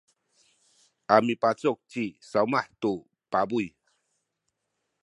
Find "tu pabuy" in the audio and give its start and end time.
2.81-3.67